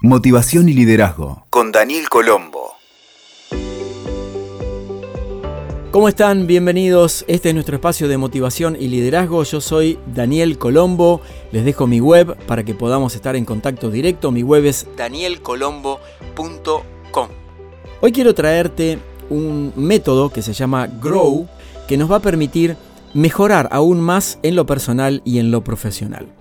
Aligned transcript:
Motivación 0.00 0.68
y 0.68 0.74
liderazgo 0.74 1.44
con 1.50 1.72
Daniel 1.72 2.08
Colombo. 2.08 2.76
¿Cómo 5.90 6.08
están? 6.08 6.46
Bienvenidos. 6.46 7.24
Este 7.26 7.48
es 7.48 7.54
nuestro 7.54 7.74
espacio 7.74 8.06
de 8.06 8.16
motivación 8.16 8.76
y 8.78 8.86
liderazgo. 8.86 9.42
Yo 9.42 9.60
soy 9.60 9.98
Daniel 10.14 10.56
Colombo. 10.56 11.20
Les 11.50 11.64
dejo 11.64 11.88
mi 11.88 11.98
web 11.98 12.36
para 12.46 12.62
que 12.62 12.74
podamos 12.74 13.16
estar 13.16 13.34
en 13.34 13.44
contacto 13.44 13.90
directo. 13.90 14.30
Mi 14.30 14.44
web 14.44 14.66
es 14.66 14.86
danielcolombo.com. 14.96 17.28
Hoy 18.00 18.12
quiero 18.12 18.36
traerte 18.36 19.00
un 19.30 19.72
método 19.74 20.30
que 20.30 20.42
se 20.42 20.52
llama 20.52 20.86
Grow 20.86 21.48
que 21.88 21.96
nos 21.96 22.08
va 22.08 22.18
a 22.18 22.22
permitir 22.22 22.76
mejorar 23.14 23.68
aún 23.72 24.00
más 24.00 24.38
en 24.44 24.54
lo 24.54 24.64
personal 24.64 25.22
y 25.24 25.40
en 25.40 25.50
lo 25.50 25.64
profesional. 25.64 26.37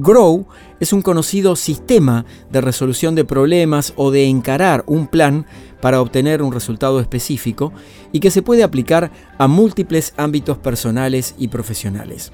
Grow 0.00 0.46
es 0.78 0.92
un 0.92 1.02
conocido 1.02 1.56
sistema 1.56 2.24
de 2.52 2.60
resolución 2.60 3.16
de 3.16 3.24
problemas 3.24 3.92
o 3.96 4.12
de 4.12 4.26
encarar 4.26 4.84
un 4.86 5.08
plan 5.08 5.44
para 5.80 6.00
obtener 6.00 6.40
un 6.40 6.52
resultado 6.52 7.00
específico 7.00 7.72
y 8.12 8.20
que 8.20 8.30
se 8.30 8.42
puede 8.42 8.62
aplicar 8.62 9.10
a 9.38 9.48
múltiples 9.48 10.14
ámbitos 10.16 10.56
personales 10.56 11.34
y 11.36 11.48
profesionales. 11.48 12.30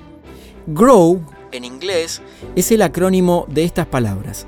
Grow, 0.66 1.22
en 1.52 1.64
inglés, 1.64 2.20
es 2.54 2.70
el 2.70 2.82
acrónimo 2.82 3.46
de 3.48 3.64
estas 3.64 3.86
palabras. 3.86 4.46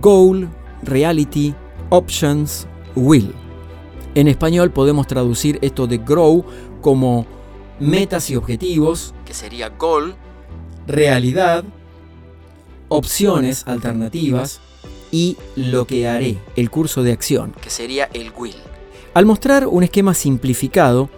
Goal, 0.00 0.48
Reality, 0.84 1.56
Options, 1.90 2.68
Will. 2.94 3.34
En 4.14 4.28
español 4.28 4.70
podemos 4.70 5.08
traducir 5.08 5.58
esto 5.62 5.88
de 5.88 5.98
Grow 5.98 6.44
como 6.80 7.26
metas 7.80 8.30
y 8.30 8.36
objetivos, 8.36 9.14
que 9.24 9.34
sería 9.34 9.70
goal, 9.70 10.14
realidad, 10.86 11.64
opciones 12.92 13.64
alternativas 13.66 14.60
y 15.10 15.36
lo 15.56 15.86
que 15.86 16.08
haré, 16.08 16.38
el 16.56 16.70
curso 16.70 17.02
de 17.02 17.12
acción, 17.12 17.54
que 17.60 17.70
sería 17.70 18.08
el 18.12 18.32
will. 18.36 18.54
Al 19.14 19.26
mostrar 19.26 19.66
un 19.66 19.82
esquema 19.82 20.14
simplificado, 20.14 21.10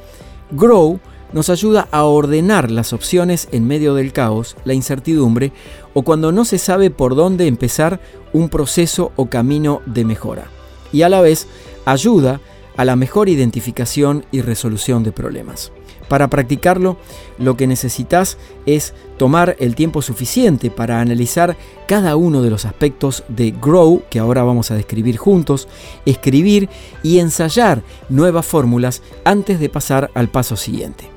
Grow 0.50 1.00
nos 1.32 1.50
ayuda 1.50 1.88
a 1.90 2.04
ordenar 2.04 2.70
las 2.70 2.92
opciones 2.92 3.48
en 3.52 3.66
medio 3.66 3.94
del 3.94 4.12
caos, 4.12 4.56
la 4.64 4.74
incertidumbre 4.74 5.52
o 5.92 6.02
cuando 6.02 6.32
no 6.32 6.44
se 6.44 6.58
sabe 6.58 6.90
por 6.90 7.16
dónde 7.16 7.46
empezar 7.46 8.00
un 8.32 8.48
proceso 8.48 9.12
o 9.16 9.26
camino 9.26 9.82
de 9.86 10.04
mejora. 10.04 10.48
Y 10.92 11.02
a 11.02 11.08
la 11.08 11.20
vez 11.20 11.48
ayuda 11.84 12.40
a 12.76 12.84
la 12.84 12.96
mejor 12.96 13.28
identificación 13.28 14.24
y 14.32 14.42
resolución 14.42 15.02
de 15.02 15.12
problemas. 15.12 15.72
Para 16.08 16.28
practicarlo, 16.28 16.96
lo 17.38 17.56
que 17.56 17.66
necesitas 17.66 18.36
es 18.66 18.92
tomar 19.16 19.56
el 19.58 19.74
tiempo 19.74 20.02
suficiente 20.02 20.70
para 20.70 21.00
analizar 21.00 21.56
cada 21.86 22.16
uno 22.16 22.42
de 22.42 22.50
los 22.50 22.64
aspectos 22.64 23.24
de 23.28 23.52
Grow, 23.52 24.02
que 24.10 24.18
ahora 24.18 24.42
vamos 24.42 24.70
a 24.70 24.76
describir 24.76 25.16
juntos, 25.16 25.68
escribir 26.04 26.68
y 27.02 27.18
ensayar 27.18 27.82
nuevas 28.08 28.46
fórmulas 28.46 29.02
antes 29.24 29.60
de 29.60 29.68
pasar 29.68 30.10
al 30.14 30.28
paso 30.28 30.56
siguiente. 30.56 31.08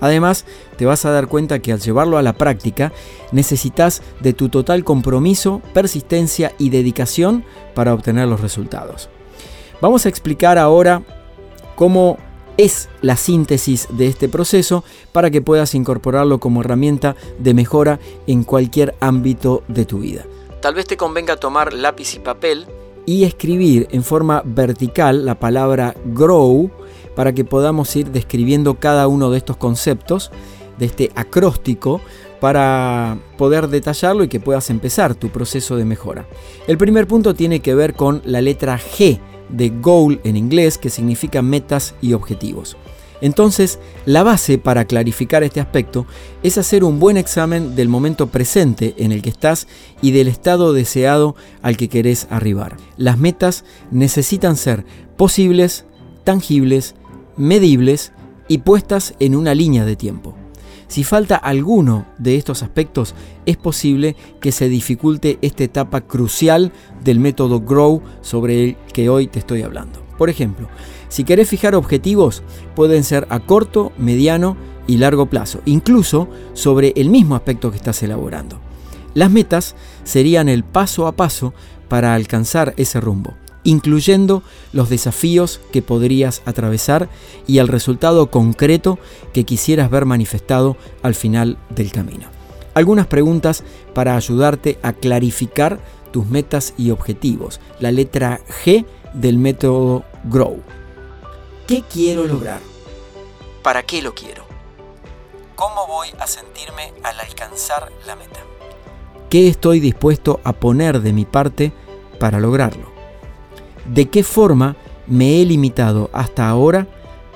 Además, 0.00 0.44
te 0.76 0.86
vas 0.86 1.04
a 1.04 1.10
dar 1.10 1.26
cuenta 1.26 1.58
que 1.58 1.72
al 1.72 1.80
llevarlo 1.80 2.18
a 2.18 2.22
la 2.22 2.34
práctica, 2.34 2.92
necesitas 3.32 4.02
de 4.20 4.32
tu 4.32 4.48
total 4.48 4.84
compromiso, 4.84 5.60
persistencia 5.74 6.52
y 6.58 6.70
dedicación 6.70 7.44
para 7.74 7.94
obtener 7.94 8.28
los 8.28 8.40
resultados. 8.40 9.08
Vamos 9.80 10.06
a 10.06 10.08
explicar 10.08 10.58
ahora 10.58 11.02
cómo 11.74 12.18
es 12.58 12.90
la 13.00 13.16
síntesis 13.16 13.88
de 13.90 14.08
este 14.08 14.28
proceso 14.28 14.84
para 15.12 15.30
que 15.30 15.40
puedas 15.40 15.74
incorporarlo 15.74 16.40
como 16.40 16.60
herramienta 16.60 17.16
de 17.38 17.54
mejora 17.54 18.00
en 18.26 18.44
cualquier 18.44 18.94
ámbito 19.00 19.62
de 19.68 19.86
tu 19.86 20.00
vida. 20.00 20.26
Tal 20.60 20.74
vez 20.74 20.86
te 20.86 20.96
convenga 20.96 21.36
tomar 21.36 21.72
lápiz 21.72 22.16
y 22.16 22.18
papel 22.18 22.66
y 23.06 23.24
escribir 23.24 23.88
en 23.92 24.02
forma 24.02 24.42
vertical 24.44 25.24
la 25.24 25.38
palabra 25.38 25.94
grow 26.04 26.70
para 27.14 27.32
que 27.32 27.44
podamos 27.44 27.94
ir 27.96 28.10
describiendo 28.10 28.74
cada 28.74 29.08
uno 29.08 29.30
de 29.30 29.38
estos 29.38 29.56
conceptos, 29.56 30.30
de 30.78 30.86
este 30.86 31.12
acróstico, 31.14 32.00
para 32.40 33.18
poder 33.36 33.68
detallarlo 33.68 34.24
y 34.24 34.28
que 34.28 34.40
puedas 34.40 34.68
empezar 34.70 35.14
tu 35.14 35.28
proceso 35.28 35.76
de 35.76 35.84
mejora. 35.84 36.26
El 36.66 36.76
primer 36.78 37.06
punto 37.06 37.34
tiene 37.34 37.60
que 37.60 37.74
ver 37.74 37.94
con 37.94 38.20
la 38.24 38.40
letra 38.40 38.78
G 38.78 39.20
de 39.48 39.70
goal 39.70 40.20
en 40.24 40.36
inglés, 40.36 40.78
que 40.78 40.90
significa 40.90 41.42
metas 41.42 41.94
y 42.00 42.12
objetivos. 42.12 42.76
Entonces, 43.20 43.80
la 44.06 44.22
base 44.22 44.58
para 44.58 44.84
clarificar 44.84 45.42
este 45.42 45.60
aspecto 45.60 46.06
es 46.42 46.56
hacer 46.56 46.84
un 46.84 47.00
buen 47.00 47.16
examen 47.16 47.74
del 47.74 47.88
momento 47.88 48.28
presente 48.28 48.94
en 48.98 49.10
el 49.10 49.22
que 49.22 49.30
estás 49.30 49.66
y 50.00 50.12
del 50.12 50.28
estado 50.28 50.72
deseado 50.72 51.34
al 51.62 51.76
que 51.76 51.88
querés 51.88 52.28
arribar. 52.30 52.76
Las 52.96 53.18
metas 53.18 53.64
necesitan 53.90 54.56
ser 54.56 54.84
posibles, 55.16 55.84
tangibles, 56.24 56.94
medibles 57.36 58.12
y 58.46 58.58
puestas 58.58 59.14
en 59.18 59.34
una 59.34 59.54
línea 59.54 59.84
de 59.84 59.96
tiempo. 59.96 60.36
Si 60.88 61.04
falta 61.04 61.36
alguno 61.36 62.06
de 62.16 62.36
estos 62.36 62.62
aspectos, 62.62 63.14
es 63.44 63.58
posible 63.58 64.16
que 64.40 64.52
se 64.52 64.68
dificulte 64.70 65.38
esta 65.42 65.64
etapa 65.64 66.00
crucial 66.00 66.72
del 67.04 67.20
método 67.20 67.60
Grow 67.60 68.02
sobre 68.22 68.64
el 68.64 68.76
que 68.92 69.10
hoy 69.10 69.26
te 69.26 69.38
estoy 69.38 69.62
hablando. 69.62 70.02
Por 70.16 70.30
ejemplo, 70.30 70.68
si 71.08 71.24
querés 71.24 71.48
fijar 71.48 71.74
objetivos, 71.74 72.42
pueden 72.74 73.04
ser 73.04 73.26
a 73.28 73.40
corto, 73.40 73.92
mediano 73.98 74.56
y 74.86 74.96
largo 74.96 75.26
plazo, 75.26 75.60
incluso 75.66 76.28
sobre 76.54 76.94
el 76.96 77.10
mismo 77.10 77.36
aspecto 77.36 77.70
que 77.70 77.76
estás 77.76 78.02
elaborando. 78.02 78.58
Las 79.12 79.30
metas 79.30 79.76
serían 80.04 80.48
el 80.48 80.64
paso 80.64 81.06
a 81.06 81.12
paso 81.12 81.52
para 81.88 82.14
alcanzar 82.14 82.72
ese 82.78 83.00
rumbo 83.00 83.34
incluyendo 83.64 84.42
los 84.72 84.88
desafíos 84.88 85.60
que 85.72 85.82
podrías 85.82 86.42
atravesar 86.44 87.08
y 87.46 87.58
el 87.58 87.68
resultado 87.68 88.30
concreto 88.30 88.98
que 89.32 89.44
quisieras 89.44 89.90
ver 89.90 90.04
manifestado 90.04 90.76
al 91.02 91.14
final 91.14 91.58
del 91.70 91.92
camino. 91.92 92.28
Algunas 92.74 93.06
preguntas 93.06 93.64
para 93.94 94.16
ayudarte 94.16 94.78
a 94.82 94.92
clarificar 94.92 95.80
tus 96.12 96.26
metas 96.26 96.74
y 96.76 96.90
objetivos. 96.90 97.60
La 97.80 97.90
letra 97.92 98.40
G 98.64 98.86
del 99.14 99.38
método 99.38 100.04
Grow. 100.24 100.62
¿Qué 101.66 101.82
quiero 101.82 102.26
lograr? 102.26 102.60
¿Para 103.62 103.82
qué 103.82 104.00
lo 104.00 104.14
quiero? 104.14 104.44
¿Cómo 105.54 105.86
voy 105.86 106.08
a 106.18 106.26
sentirme 106.26 106.92
al 107.02 107.18
alcanzar 107.20 107.90
la 108.06 108.16
meta? 108.16 108.40
¿Qué 109.28 109.48
estoy 109.48 109.80
dispuesto 109.80 110.40
a 110.44 110.52
poner 110.52 111.00
de 111.00 111.12
mi 111.12 111.24
parte 111.24 111.72
para 112.18 112.40
lograrlo? 112.40 112.97
De 113.92 114.08
qué 114.08 114.22
forma 114.22 114.76
me 115.06 115.40
he 115.40 115.44
limitado 115.44 116.10
hasta 116.12 116.48
ahora 116.48 116.86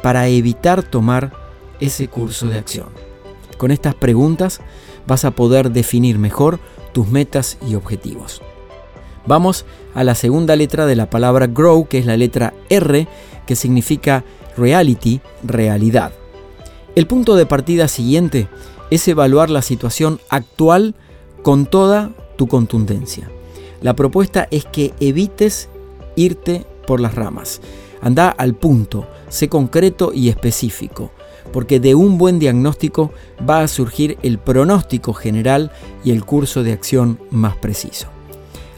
para 0.03 0.29
evitar 0.29 0.83
tomar 0.83 1.33
ese 1.81 2.09
curso 2.09 2.47
de 2.49 2.59
acción. 2.59 2.89
Con 3.57 3.71
estas 3.71 3.95
preguntas 3.95 4.61
vas 5.07 5.25
a 5.25 5.31
poder 5.31 5.71
definir 5.71 6.19
mejor 6.19 6.59
tus 6.93 7.09
metas 7.09 7.59
y 7.67 7.75
objetivos. 7.75 8.43
Vamos 9.27 9.65
a 9.95 10.05
la 10.05 10.15
segunda 10.15 10.57
letra 10.57 10.87
de 10.87 10.97
la 10.97 11.09
palabra 11.09 11.47
grow, 11.47 11.87
que 11.87 11.99
es 11.99 12.07
la 12.07 12.17
letra 12.17 12.55
R, 12.69 13.07
que 13.47 13.57
significa 13.57 14.25
reality, 14.57 15.21
realidad. 15.45 16.13
El 16.95 17.07
punto 17.07 17.37
de 17.37 17.47
partida 17.47 17.89
siguiente 17.89 18.49
es 18.91 19.07
evaluar 19.09 19.49
la 19.49 19.63
situación 19.63 20.21
actual 20.29 20.95
con 21.43 21.67
toda 21.67 22.11
tu 22.37 22.49
contundencia. 22.49 23.31
La 23.81 23.95
propuesta 23.97 24.49
es 24.51 24.65
que 24.65 24.93
evites 25.01 25.69
irte 26.17 26.67
por 26.87 27.01
las 27.01 27.15
ramas. 27.15 27.61
Anda 28.01 28.29
al 28.31 28.55
punto, 28.55 29.07
sé 29.29 29.49
concreto 29.49 30.13
y 30.13 30.29
específico, 30.29 31.13
porque 31.53 31.81
de 31.81 31.95
un 31.95 32.19
buen 32.19 32.39
diagnóstico 32.39 33.13
va 33.49 33.61
a 33.61 33.69
surgir 33.69 34.19
el 34.23 34.39
pronóstico 34.39 35.13
general 35.13 35.71
y 36.05 36.11
el 36.11 36.25
curso 36.25 36.63
de 36.63 36.73
acción 36.73 37.21
más 37.31 37.57
preciso. 37.57 38.09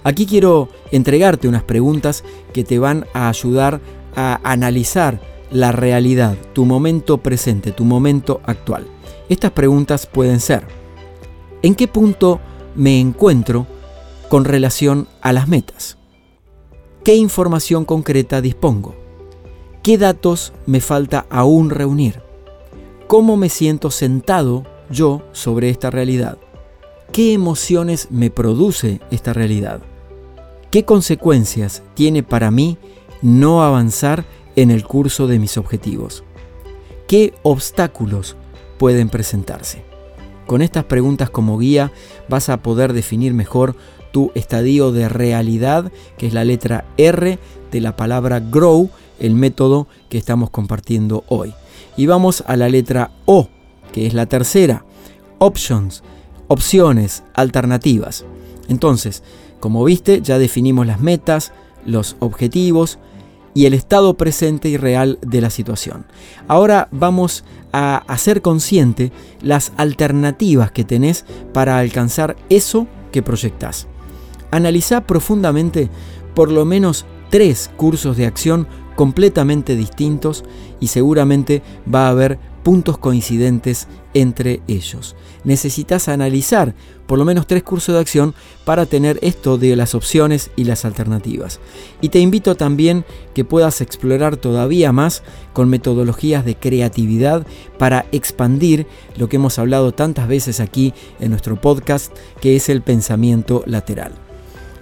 Aquí 0.03 0.27
quiero 0.27 0.69
entregarte 0.91 1.49
unas 1.49 1.63
preguntas 1.63 2.25
que 2.53 2.65
te 2.65 2.79
van 2.79 3.07
a 3.15 3.29
ayudar 3.31 3.81
a 4.15 4.39
analizar 4.45 5.19
la 5.51 5.73
realidad, 5.73 6.37
tu 6.53 6.67
momento 6.67 7.19
presente, 7.19 7.73
tu 7.73 7.85
momento 7.85 8.41
actual. 8.45 8.87
Estas 9.29 9.53
preguntas 9.53 10.07
pueden 10.07 10.41
ser, 10.41 10.67
¿en 11.63 11.75
qué 11.75 11.89
punto 11.89 12.41
me 12.75 13.01
encuentro 13.01 13.67
con 14.29 14.45
relación 14.45 15.09
a 15.23 15.33
las 15.33 15.49
metas? 15.49 15.97
¿Qué 17.05 17.17
información 17.17 17.85
concreta 17.85 18.41
dispongo? 18.41 18.95
¿Qué 19.83 19.99
datos 19.99 20.55
me 20.65 20.81
falta 20.81 21.27
aún 21.29 21.69
reunir? 21.69 22.23
¿Cómo 23.09 23.37
me 23.37 23.51
siento 23.51 23.91
sentado 23.91 24.65
yo 24.89 25.21
sobre 25.33 25.69
esta 25.69 25.91
realidad? 25.91 26.39
¿Qué 27.13 27.35
emociones 27.35 28.09
me 28.11 28.31
produce 28.31 29.03
esta 29.11 29.35
realidad? 29.35 29.83
¿Qué 30.71 30.87
consecuencias 30.87 31.83
tiene 31.93 32.23
para 32.23 32.51
mí 32.51 32.79
no 33.21 33.63
avanzar 33.63 34.25
en 34.57 34.71
el 34.71 34.87
curso 34.87 35.27
de 35.27 35.39
mis 35.39 35.59
objetivos? 35.59 36.25
¿Qué 37.07 37.35
obstáculos 37.43 38.35
pueden 38.79 39.11
presentarse? 39.11 39.85
Con 40.47 40.63
estas 40.63 40.85
preguntas 40.85 41.29
como 41.29 41.59
guía 41.59 41.93
vas 42.31 42.49
a 42.49 42.63
poder 42.63 42.95
definir 42.95 43.35
mejor 43.35 43.77
tu 44.15 44.31
estadio 44.37 44.93
de 44.93 45.09
realidad, 45.09 45.91
que 46.17 46.29
es 46.29 46.35
la 46.35 46.45
letra 46.45 46.85
R 46.97 47.37
de 47.73 47.81
la 47.81 47.97
palabra 47.97 48.39
grow, 48.39 48.89
el 49.19 49.35
método 49.35 49.89
que 50.09 50.19
estamos 50.19 50.51
compartiendo 50.51 51.25
hoy. 51.27 51.53
Y 51.97 52.07
vamos 52.07 52.45
a 52.47 52.57
la 52.57 52.69
letra 52.69 53.11
O, 53.25 53.49
que 53.93 54.07
es 54.07 54.15
la 54.15 54.27
tercera, 54.27 54.85
options, 55.41 56.05
opciones, 56.47 57.25
alternativas. 57.35 58.25
Entonces, 58.69 59.25
como 59.59 59.83
viste, 59.83 60.21
ya 60.23 60.39
definimos 60.39 60.87
las 60.87 61.01
metas, 61.01 61.51
los 61.85 62.15
objetivos 62.21 63.01
y 63.53 63.67
el 63.67 63.75
estado 63.75 64.15
presente 64.15 64.69
y 64.69 64.77
real 64.77 65.19
de 65.27 65.41
la 65.41 65.51
situación. 65.51 66.07
Ahora 66.47 66.87
vamos 66.93 67.43
a 67.73 67.97
hacer 68.07 68.43
consciente 68.43 69.11
las 69.43 69.73
alternativas 69.77 70.71
que 70.71 70.85
tenés 70.85 71.25
para 71.53 71.81
alcanzar 71.81 72.37
eso 72.49 72.87
que 73.11 73.21
proyectás. 73.21 73.89
Analiza 74.55 75.01
profundamente 75.01 75.91
por 76.33 76.49
lo 76.49 76.65
menos 76.65 77.07
tres 77.29 77.73
cursos 77.77 78.17
de 78.17 78.27
acción 78.27 78.69
completamente 78.95 79.75
distintos 79.75 80.45
y 80.79 80.87
seguramente 80.87 81.61
va 81.93 82.07
a 82.07 82.11
haber 82.11 82.39
puntos 82.63 82.97
coincidentes 82.97 83.89
entre 84.15 84.63
ellos. 84.69 85.17
Necesitas 85.43 86.07
analizar 86.07 86.77
por 87.09 87.19
lo 87.19 87.25
menos 87.25 87.49
tres 87.49 87.65
cursos 87.65 87.97
de 87.97 88.01
acción 88.01 88.33
para 88.65 88.87
tener 88.87 89.19
esto 89.23 89.59
de 89.59 89.75
las 89.75 89.97
opciones 89.97 90.53
y 90.55 90.63
las 90.63 90.85
alternativas. 90.85 91.59
Y 92.01 92.11
te 92.11 92.21
invito 92.21 92.55
también 92.55 93.05
que 93.35 93.45
puedas 93.45 93.81
explorar 93.81 94.37
todavía 94.37 94.93
más 94.93 95.25
con 95.53 95.69
metodologías 95.69 96.45
de 96.45 96.55
creatividad 96.55 97.45
para 97.77 98.07
expandir 98.13 98.87
lo 99.17 99.29
que 99.29 99.35
hemos 99.35 99.59
hablado 99.59 99.91
tantas 99.91 100.29
veces 100.29 100.61
aquí 100.61 100.95
en 101.19 101.31
nuestro 101.31 101.61
podcast, 101.61 102.17
que 102.41 102.55
es 102.55 102.69
el 102.69 102.83
pensamiento 102.83 103.65
lateral. 103.67 104.24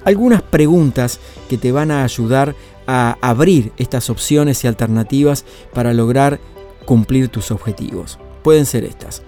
Algunas 0.04 0.43
preguntas 0.43 1.20
que 1.49 1.58
te 1.58 1.72
van 1.72 1.90
a 1.90 2.04
ayudar 2.04 2.54
a 2.87 3.16
abrir 3.20 3.72
estas 3.76 4.10
opciones 4.10 4.64
y 4.64 4.66
alternativas 4.66 5.44
para 5.72 5.94
lograr 5.94 6.40
cumplir 6.84 7.28
tus 7.28 7.50
objetivos. 7.50 8.19
Pueden 8.43 8.66
ser 8.66 8.84
estas. 8.84 9.22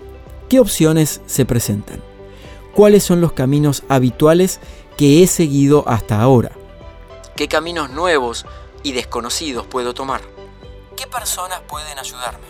¿Qué 0.49 0.59
opciones 0.59 1.21
se 1.27 1.45
presentan? 1.45 2.03
¿Cuáles 2.75 3.05
son 3.05 3.21
los 3.21 3.33
caminos 3.33 3.85
habituales 3.89 4.61
que 4.97 5.23
he 5.23 5.27
seguido 5.27 5.85
hasta 5.89 6.21
ahora? 6.21 6.51
¿Qué 7.37 7.49
caminos 7.49 7.91
nuevos 7.91 8.45
y 8.83 8.93
desconocidos 8.93 9.67
puedo 9.67 9.95
tomar? 9.95 10.21
¿Qué 10.97 11.07
personas 11.07 11.61
pueden 11.69 11.99
ayudarme? 11.99 12.47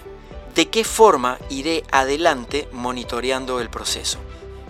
¿De 0.55 0.69
qué 0.69 0.85
forma 0.85 1.39
iré 1.51 1.83
adelante 1.91 2.69
monitoreando 2.73 3.61
el 3.61 3.69
proceso? 3.69 4.19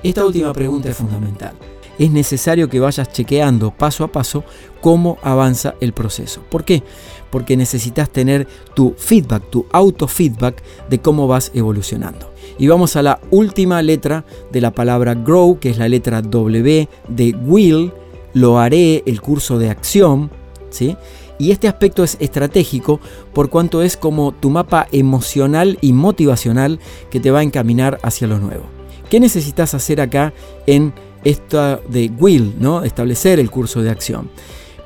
Esta 0.02 0.24
última 0.24 0.52
pregunta 0.52 0.90
es 0.90 0.96
fundamental. 0.96 1.54
Es 1.98 2.10
necesario 2.10 2.68
que 2.68 2.80
vayas 2.80 3.12
chequeando 3.12 3.70
paso 3.70 4.04
a 4.04 4.12
paso 4.12 4.44
cómo 4.80 5.18
avanza 5.22 5.74
el 5.80 5.92
proceso. 5.92 6.42
¿Por 6.50 6.64
qué? 6.64 6.82
Porque 7.30 7.56
necesitas 7.56 8.10
tener 8.10 8.46
tu 8.74 8.94
feedback, 8.96 9.48
tu 9.50 9.66
auto-feedback 9.72 10.62
de 10.88 10.98
cómo 10.98 11.28
vas 11.28 11.50
evolucionando. 11.54 12.32
Y 12.58 12.68
vamos 12.68 12.96
a 12.96 13.02
la 13.02 13.20
última 13.30 13.82
letra 13.82 14.24
de 14.52 14.60
la 14.60 14.72
palabra 14.72 15.14
grow, 15.14 15.58
que 15.58 15.70
es 15.70 15.78
la 15.78 15.88
letra 15.88 16.22
W 16.22 16.88
de 17.08 17.36
will. 17.44 17.92
Lo 18.32 18.58
haré, 18.58 19.02
el 19.06 19.20
curso 19.20 19.58
de 19.58 19.70
acción. 19.70 20.30
¿sí? 20.70 20.96
Y 21.38 21.50
este 21.50 21.68
aspecto 21.68 22.04
es 22.04 22.16
estratégico 22.20 23.00
por 23.32 23.50
cuanto 23.50 23.82
es 23.82 23.96
como 23.96 24.32
tu 24.32 24.50
mapa 24.50 24.86
emocional 24.92 25.78
y 25.80 25.92
motivacional 25.92 26.78
que 27.10 27.20
te 27.20 27.30
va 27.30 27.40
a 27.40 27.42
encaminar 27.42 27.98
hacia 28.02 28.26
lo 28.26 28.38
nuevo. 28.38 28.64
¿Qué 29.10 29.20
necesitas 29.20 29.74
hacer 29.74 30.00
acá 30.00 30.32
en 30.66 30.92
esta 31.24 31.80
de 31.88 32.10
will, 32.18 32.54
¿no? 32.58 32.84
establecer 32.84 33.40
el 33.40 33.50
curso 33.50 33.82
de 33.82 33.90
acción? 33.90 34.30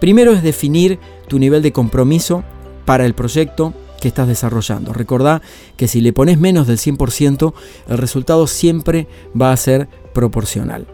Primero 0.00 0.32
es 0.32 0.42
definir 0.42 0.98
tu 1.26 1.38
nivel 1.38 1.62
de 1.62 1.72
compromiso 1.72 2.44
para 2.84 3.04
el 3.04 3.14
proyecto, 3.14 3.74
que 4.00 4.08
estás 4.08 4.28
desarrollando. 4.28 4.92
Recordá 4.92 5.42
que 5.76 5.88
si 5.88 6.00
le 6.00 6.12
pones 6.12 6.38
menos 6.38 6.66
del 6.66 6.78
100%, 6.78 7.52
el 7.88 7.98
resultado 7.98 8.46
siempre 8.46 9.06
va 9.38 9.52
a 9.52 9.56
ser 9.56 9.88
proporcional. 10.14 10.86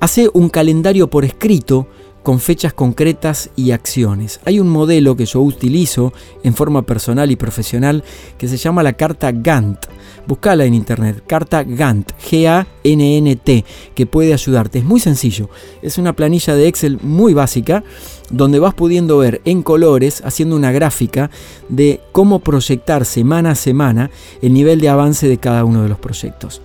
Hace 0.00 0.28
un 0.32 0.50
calendario 0.50 1.08
por 1.08 1.24
escrito 1.24 1.88
con 2.26 2.40
fechas 2.40 2.74
concretas 2.74 3.50
y 3.54 3.70
acciones. 3.70 4.40
Hay 4.44 4.58
un 4.58 4.68
modelo 4.68 5.14
que 5.14 5.26
yo 5.26 5.40
utilizo 5.40 6.12
en 6.42 6.54
forma 6.54 6.82
personal 6.82 7.30
y 7.30 7.36
profesional 7.36 8.02
que 8.36 8.48
se 8.48 8.56
llama 8.56 8.82
la 8.82 8.94
carta 8.94 9.30
Gantt. 9.30 9.86
Búscala 10.26 10.64
en 10.64 10.74
internet, 10.74 11.22
carta 11.24 11.62
Gantt, 11.62 12.10
G-A-N-N-T, 12.28 13.64
que 13.94 14.06
puede 14.06 14.32
ayudarte. 14.32 14.80
Es 14.80 14.84
muy 14.84 14.98
sencillo. 14.98 15.50
Es 15.82 15.98
una 15.98 16.14
planilla 16.14 16.56
de 16.56 16.66
Excel 16.66 16.98
muy 17.00 17.32
básica 17.32 17.84
donde 18.30 18.58
vas 18.58 18.74
pudiendo 18.74 19.18
ver 19.18 19.40
en 19.44 19.62
colores, 19.62 20.20
haciendo 20.24 20.56
una 20.56 20.72
gráfica 20.72 21.30
de 21.68 22.00
cómo 22.10 22.40
proyectar 22.40 23.04
semana 23.04 23.52
a 23.52 23.54
semana 23.54 24.10
el 24.42 24.52
nivel 24.52 24.80
de 24.80 24.88
avance 24.88 25.28
de 25.28 25.38
cada 25.38 25.64
uno 25.64 25.84
de 25.84 25.88
los 25.90 26.00
proyectos. 26.00 26.60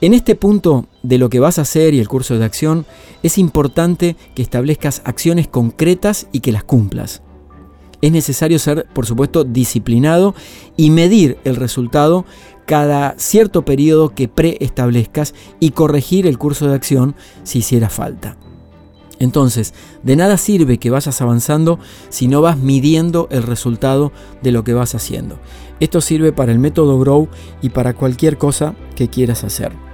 En 0.00 0.14
este 0.14 0.36
punto 0.36 0.86
de 1.02 1.18
lo 1.18 1.28
que 1.28 1.40
vas 1.40 1.58
a 1.58 1.62
hacer 1.62 1.92
y 1.92 1.98
el 1.98 2.06
curso 2.06 2.38
de 2.38 2.44
acción, 2.44 2.86
es 3.24 3.36
importante 3.36 4.16
que 4.36 4.42
establezcas 4.42 5.02
acciones 5.04 5.48
concretas 5.48 6.28
y 6.30 6.38
que 6.38 6.52
las 6.52 6.62
cumplas. 6.62 7.22
Es 8.00 8.12
necesario 8.12 8.60
ser, 8.60 8.86
por 8.94 9.06
supuesto, 9.06 9.42
disciplinado 9.42 10.36
y 10.76 10.90
medir 10.90 11.38
el 11.44 11.56
resultado 11.56 12.24
cada 12.64 13.14
cierto 13.18 13.64
periodo 13.64 14.14
que 14.14 14.28
preestablezcas 14.28 15.34
y 15.58 15.70
corregir 15.70 16.28
el 16.28 16.38
curso 16.38 16.68
de 16.68 16.76
acción 16.76 17.16
si 17.42 17.58
hiciera 17.58 17.88
falta. 17.88 18.36
Entonces, 19.18 19.74
de 20.04 20.14
nada 20.14 20.36
sirve 20.36 20.78
que 20.78 20.90
vayas 20.90 21.20
avanzando 21.20 21.80
si 22.08 22.28
no 22.28 22.40
vas 22.40 22.56
midiendo 22.56 23.26
el 23.32 23.42
resultado 23.42 24.12
de 24.42 24.52
lo 24.52 24.62
que 24.62 24.74
vas 24.74 24.94
haciendo. 24.94 25.40
Esto 25.80 26.00
sirve 26.00 26.32
para 26.32 26.52
el 26.52 26.60
método 26.60 27.00
Grow 27.00 27.28
y 27.62 27.70
para 27.70 27.94
cualquier 27.94 28.38
cosa 28.38 28.76
que 28.94 29.08
quieras 29.08 29.42
hacer. 29.42 29.87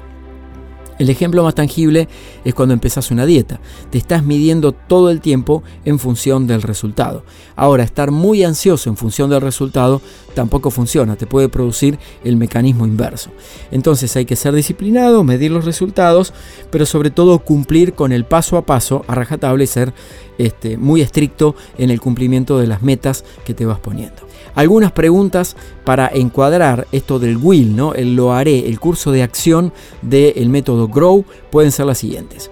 El 1.05 1.11
ejemplo 1.11 1.43
más 1.43 1.55
tangible 1.55 2.09
es 2.47 2.55
cuando 2.55 2.73
empezás 2.73 3.11
una 3.11 3.27
dieta. 3.27 3.61
Te 3.91 3.99
estás 3.99 4.25
midiendo 4.25 4.73
todo 4.73 5.11
el 5.11 5.21
tiempo 5.21 5.63
en 5.85 5.99
función 5.99 6.47
del 6.47 6.63
resultado. 6.63 7.25
Ahora, 7.57 7.85
estar 7.85 8.11
muy 8.11 8.43
ansioso 8.43 8.89
en 8.89 8.97
función 8.97 9.29
del 9.29 9.43
resultado 9.43 10.01
tampoco 10.35 10.71
funciona, 10.71 11.17
te 11.17 11.27
puede 11.27 11.51
producir 11.51 11.99
el 12.25 12.39
mecanismo 12.39 12.87
inverso. 12.87 13.29
Entonces 13.71 14.17
hay 14.17 14.25
que 14.25 14.35
ser 14.35 14.55
disciplinado, 14.55 15.25
medir 15.25 15.51
los 15.51 15.67
resultados, 15.67 16.33
pero 16.71 16.87
sobre 16.87 17.11
todo 17.11 17.39
cumplir 17.41 17.93
con 17.93 18.11
el 18.11 18.25
paso 18.25 18.57
a 18.57 18.65
paso 18.65 19.05
a 19.07 19.15
rajatable 19.15 19.65
y 19.65 19.67
ser 19.67 19.93
este, 20.39 20.79
muy 20.79 21.03
estricto 21.03 21.55
en 21.77 21.91
el 21.91 22.01
cumplimiento 22.01 22.59
de 22.59 22.67
las 22.67 22.81
metas 22.81 23.27
que 23.45 23.53
te 23.53 23.67
vas 23.67 23.79
poniendo. 23.79 24.24
Algunas 24.55 24.93
preguntas 24.93 25.57
para 25.85 26.09
encuadrar 26.09 26.87
esto 26.93 27.19
del 27.19 27.37
will, 27.37 27.75
¿no? 27.75 27.95
el 27.95 28.15
lo 28.15 28.33
haré, 28.33 28.69
el 28.69 28.81
curso 28.81 29.11
de 29.13 29.23
acción 29.23 29.73
del 30.03 30.49
método 30.49 30.89
Grow, 30.89 31.25
pueden 31.51 31.73
ser 31.73 31.87
las 31.87 31.99
siguientes. 31.99 32.51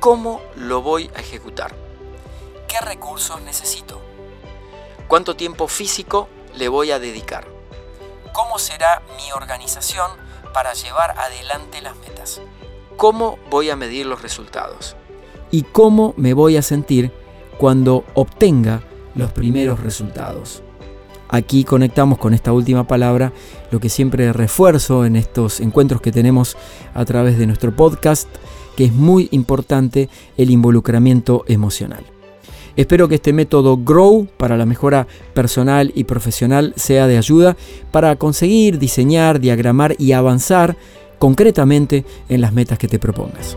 ¿Cómo 0.00 0.40
lo 0.56 0.82
voy 0.82 1.10
a 1.14 1.20
ejecutar? 1.20 1.74
¿Qué 2.68 2.80
recursos 2.80 3.40
necesito? 3.42 4.00
¿Cuánto 5.08 5.36
tiempo 5.36 5.68
físico 5.68 6.28
le 6.56 6.68
voy 6.68 6.90
a 6.90 6.98
dedicar? 6.98 7.46
¿Cómo 8.32 8.58
será 8.58 9.02
mi 9.16 9.30
organización 9.32 10.10
para 10.54 10.72
llevar 10.72 11.18
adelante 11.18 11.82
las 11.82 11.96
metas? 11.98 12.40
¿Cómo 12.96 13.38
voy 13.50 13.70
a 13.70 13.76
medir 13.76 14.06
los 14.06 14.22
resultados? 14.22 14.96
¿Y 15.50 15.64
cómo 15.64 16.14
me 16.16 16.32
voy 16.32 16.56
a 16.56 16.62
sentir 16.62 17.12
cuando 17.58 18.04
obtenga 18.14 18.82
los 19.14 19.32
primeros 19.32 19.80
resultados? 19.80 20.62
Aquí 21.32 21.64
conectamos 21.64 22.18
con 22.18 22.34
esta 22.34 22.52
última 22.52 22.86
palabra 22.86 23.32
lo 23.70 23.80
que 23.80 23.88
siempre 23.88 24.34
refuerzo 24.34 25.06
en 25.06 25.16
estos 25.16 25.60
encuentros 25.60 26.02
que 26.02 26.12
tenemos 26.12 26.58
a 26.92 27.06
través 27.06 27.38
de 27.38 27.46
nuestro 27.46 27.74
podcast, 27.74 28.28
que 28.76 28.84
es 28.84 28.92
muy 28.92 29.28
importante 29.30 30.10
el 30.36 30.50
involucramiento 30.50 31.44
emocional. 31.48 32.04
Espero 32.76 33.08
que 33.08 33.14
este 33.14 33.32
método 33.32 33.78
Grow 33.78 34.28
para 34.36 34.58
la 34.58 34.66
mejora 34.66 35.06
personal 35.32 35.90
y 35.94 36.04
profesional 36.04 36.74
sea 36.76 37.06
de 37.06 37.16
ayuda 37.16 37.56
para 37.90 38.14
conseguir 38.16 38.78
diseñar, 38.78 39.40
diagramar 39.40 39.96
y 39.98 40.12
avanzar 40.12 40.76
concretamente 41.18 42.04
en 42.28 42.42
las 42.42 42.52
metas 42.52 42.78
que 42.78 42.88
te 42.88 42.98
propongas. 42.98 43.56